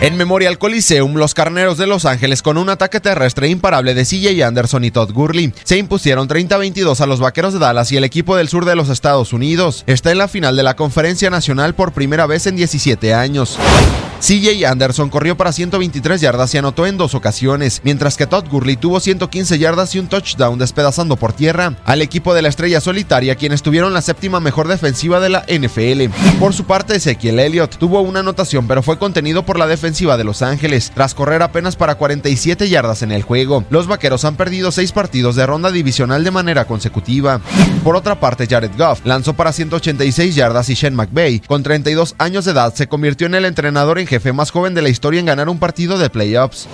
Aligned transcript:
En 0.00 0.16
Memorial 0.16 0.56
Coliseum, 0.56 1.12
los 1.16 1.34
carneros 1.34 1.76
de 1.76 1.86
Los 1.86 2.06
Ángeles, 2.06 2.40
con 2.40 2.56
un 2.56 2.70
ataque 2.70 3.00
terrestre 3.00 3.48
imparable 3.48 3.92
de 3.92 4.06
CJ 4.06 4.42
Anderson 4.42 4.82
y 4.82 4.90
Todd 4.90 5.12
Gurley, 5.12 5.52
se 5.62 5.76
impusieron 5.76 6.26
30-22 6.26 7.00
a 7.00 7.06
los 7.06 7.20
vaqueros 7.20 7.52
de 7.52 7.58
Dallas 7.58 7.92
y 7.92 7.98
el 7.98 8.04
equipo 8.04 8.34
del 8.34 8.48
sur 8.48 8.64
de 8.64 8.76
los 8.76 8.88
Estados 8.88 9.34
Unidos. 9.34 9.84
Está 9.86 10.10
en 10.10 10.16
la 10.16 10.28
final 10.28 10.56
de 10.56 10.62
la 10.62 10.74
Conferencia 10.74 11.28
Nacional 11.28 11.74
por 11.74 11.92
primera 11.92 12.26
vez 12.26 12.46
en 12.46 12.56
17 12.56 13.12
años. 13.12 13.58
CJ 14.20 14.66
Anderson 14.66 15.08
corrió 15.08 15.34
para 15.34 15.50
123 15.50 16.20
yardas 16.20 16.54
y 16.54 16.58
anotó 16.58 16.86
en 16.86 16.98
dos 16.98 17.14
ocasiones, 17.14 17.80
mientras 17.84 18.18
que 18.18 18.26
Todd 18.26 18.44
Gurley 18.50 18.76
tuvo 18.76 19.00
115 19.00 19.58
yardas 19.58 19.94
y 19.94 19.98
un 19.98 20.08
touchdown 20.08 20.58
despedazando 20.58 21.16
por 21.16 21.32
tierra 21.32 21.76
al 21.86 22.02
equipo 22.02 22.34
de 22.34 22.42
la 22.42 22.50
estrella 22.50 22.82
solitaria, 22.82 23.34
quienes 23.36 23.62
tuvieron 23.62 23.94
la 23.94 24.02
séptima 24.02 24.38
mejor 24.38 24.68
defensiva 24.68 25.20
de 25.20 25.30
la 25.30 25.46
NFL. 25.48 26.14
Por 26.38 26.52
su 26.52 26.64
parte, 26.64 26.96
Ezequiel 26.96 27.40
Elliott 27.40 27.78
tuvo 27.78 28.02
una 28.02 28.20
anotación, 28.20 28.68
pero 28.68 28.82
fue 28.82 28.98
contenido 28.98 29.46
por 29.46 29.58
la 29.58 29.66
defensiva 29.66 30.18
de 30.18 30.24
Los 30.24 30.42
Ángeles, 30.42 30.92
tras 30.94 31.14
correr 31.14 31.42
apenas 31.42 31.76
para 31.76 31.94
47 31.94 32.68
yardas 32.68 33.00
en 33.00 33.12
el 33.12 33.22
juego. 33.22 33.64
Los 33.70 33.86
vaqueros 33.86 34.26
han 34.26 34.36
perdido 34.36 34.70
seis 34.70 34.92
partidos 34.92 35.34
de 35.34 35.46
ronda 35.46 35.70
divisional 35.70 36.24
de 36.24 36.30
manera 36.30 36.66
consecutiva. 36.66 37.40
Por 37.82 37.96
otra 37.96 38.20
parte, 38.20 38.46
Jared 38.46 38.72
Goff 38.76 39.00
lanzó 39.04 39.32
para 39.32 39.52
186 39.52 40.34
yardas 40.34 40.68
y 40.68 40.74
Shane 40.74 40.96
McVay, 40.96 41.40
con 41.40 41.62
32 41.62 42.16
años 42.18 42.44
de 42.44 42.50
edad, 42.52 42.74
se 42.74 42.86
convirtió 42.86 43.26
en 43.26 43.34
el 43.34 43.46
entrenador 43.46 43.98
en 43.98 44.09
jefe 44.10 44.32
más 44.32 44.50
joven 44.50 44.74
de 44.74 44.82
la 44.82 44.88
historia 44.88 45.20
en 45.20 45.26
ganar 45.26 45.48
un 45.48 45.60
partido 45.60 45.96
de 45.96 46.10
playoffs. 46.10 46.66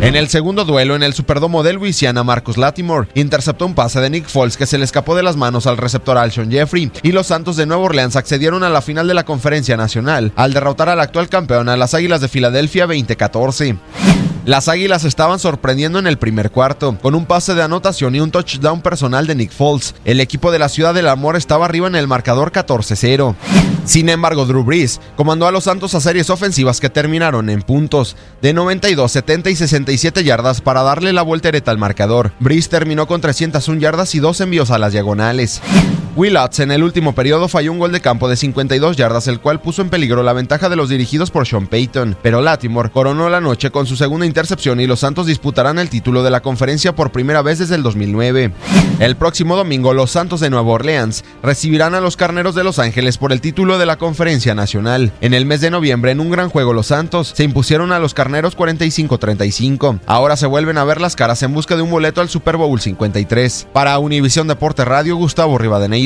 En 0.00 0.16
el 0.16 0.28
segundo 0.28 0.64
duelo 0.64 0.96
en 0.96 1.04
el 1.04 1.14
Superdomo 1.14 1.62
de 1.62 1.72
Louisiana, 1.72 2.24
Marcus 2.24 2.58
Latimore 2.58 3.08
interceptó 3.14 3.66
un 3.66 3.74
pase 3.74 4.00
de 4.00 4.10
Nick 4.10 4.26
Foles 4.26 4.56
que 4.56 4.66
se 4.66 4.78
le 4.78 4.84
escapó 4.84 5.14
de 5.14 5.22
las 5.22 5.36
manos 5.36 5.68
al 5.68 5.76
receptor 5.76 6.18
Alshon 6.18 6.50
Jeffrey 6.50 6.90
y 7.04 7.12
los 7.12 7.28
Santos 7.28 7.56
de 7.56 7.66
Nueva 7.66 7.84
Orleans 7.84 8.16
accedieron 8.16 8.64
a 8.64 8.68
la 8.68 8.82
final 8.82 9.06
de 9.06 9.14
la 9.14 9.24
Conferencia 9.24 9.76
Nacional 9.76 10.32
al 10.34 10.52
derrotar 10.52 10.88
al 10.88 11.00
actual 11.00 11.28
campeón 11.28 11.68
a 11.68 11.76
las 11.76 11.94
Águilas 11.94 12.20
de 12.20 12.28
Filadelfia 12.28 12.86
2014. 12.86 13.76
Las 14.46 14.68
Águilas 14.68 15.02
estaban 15.02 15.40
sorprendiendo 15.40 15.98
en 15.98 16.06
el 16.06 16.18
primer 16.18 16.52
cuarto, 16.52 16.96
con 17.02 17.16
un 17.16 17.26
pase 17.26 17.56
de 17.56 17.64
anotación 17.64 18.14
y 18.14 18.20
un 18.20 18.30
touchdown 18.30 18.80
personal 18.80 19.26
de 19.26 19.34
Nick 19.34 19.50
Foles. 19.50 19.96
El 20.04 20.20
equipo 20.20 20.52
de 20.52 20.60
la 20.60 20.68
Ciudad 20.68 20.94
del 20.94 21.08
Amor 21.08 21.34
estaba 21.34 21.64
arriba 21.64 21.88
en 21.88 21.96
el 21.96 22.06
marcador 22.06 22.52
14-0. 22.52 23.34
Sin 23.84 24.08
embargo, 24.08 24.46
Drew 24.46 24.62
Brees 24.62 25.00
comandó 25.16 25.48
a 25.48 25.50
los 25.50 25.64
Santos 25.64 25.96
a 25.96 26.00
series 26.00 26.30
ofensivas 26.30 26.78
que 26.78 26.88
terminaron 26.88 27.50
en 27.50 27.60
puntos 27.62 28.14
de 28.40 28.52
92, 28.52 29.10
70 29.10 29.50
y 29.50 29.56
67 29.56 30.22
yardas 30.22 30.60
para 30.60 30.84
darle 30.84 31.12
la 31.12 31.22
voltereta 31.22 31.72
al 31.72 31.78
marcador. 31.78 32.30
Brees 32.38 32.68
terminó 32.68 33.08
con 33.08 33.20
301 33.20 33.80
yardas 33.80 34.14
y 34.14 34.20
dos 34.20 34.40
envíos 34.40 34.70
a 34.70 34.78
las 34.78 34.92
diagonales. 34.92 35.60
Willats 36.16 36.60
en 36.60 36.70
el 36.70 36.82
último 36.82 37.14
periodo 37.14 37.46
falló 37.46 37.72
un 37.72 37.78
gol 37.78 37.92
de 37.92 38.00
campo 38.00 38.26
de 38.26 38.36
52 38.36 38.96
yardas, 38.96 39.28
el 39.28 39.38
cual 39.38 39.60
puso 39.60 39.82
en 39.82 39.90
peligro 39.90 40.22
la 40.22 40.32
ventaja 40.32 40.70
de 40.70 40.76
los 40.76 40.88
dirigidos 40.88 41.30
por 41.30 41.46
Sean 41.46 41.66
Payton. 41.66 42.16
Pero 42.22 42.40
Latimore 42.40 42.88
coronó 42.88 43.28
la 43.28 43.42
noche 43.42 43.70
con 43.70 43.86
su 43.86 43.96
segunda 43.96 44.24
intercepción 44.24 44.80
y 44.80 44.86
los 44.86 45.00
Santos 45.00 45.26
disputarán 45.26 45.78
el 45.78 45.90
título 45.90 46.22
de 46.22 46.30
la 46.30 46.40
conferencia 46.40 46.94
por 46.94 47.12
primera 47.12 47.42
vez 47.42 47.58
desde 47.58 47.74
el 47.74 47.82
2009. 47.82 48.50
El 48.98 49.16
próximo 49.16 49.56
domingo, 49.56 49.92
los 49.92 50.10
Santos 50.10 50.40
de 50.40 50.48
Nueva 50.48 50.70
Orleans 50.70 51.22
recibirán 51.42 51.94
a 51.94 52.00
los 52.00 52.16
Carneros 52.16 52.54
de 52.54 52.64
Los 52.64 52.78
Ángeles 52.78 53.18
por 53.18 53.30
el 53.30 53.42
título 53.42 53.76
de 53.76 53.84
la 53.84 53.98
conferencia 53.98 54.54
nacional. 54.54 55.12
En 55.20 55.34
el 55.34 55.44
mes 55.44 55.60
de 55.60 55.70
noviembre, 55.70 56.12
en 56.12 56.20
un 56.20 56.30
gran 56.30 56.48
juego, 56.48 56.72
los 56.72 56.86
Santos 56.86 57.34
se 57.36 57.44
impusieron 57.44 57.92
a 57.92 57.98
los 57.98 58.14
Carneros 58.14 58.56
45-35. 58.56 60.00
Ahora 60.06 60.38
se 60.38 60.46
vuelven 60.46 60.78
a 60.78 60.84
ver 60.84 60.98
las 60.98 61.14
caras 61.14 61.42
en 61.42 61.52
busca 61.52 61.76
de 61.76 61.82
un 61.82 61.90
boleto 61.90 62.22
al 62.22 62.30
Super 62.30 62.56
Bowl 62.56 62.80
53. 62.80 63.68
Para 63.74 63.98
Univisión 63.98 64.48
Deporte 64.48 64.86
Radio, 64.86 65.16
Gustavo 65.16 65.58
Rivadeneira. 65.58 66.05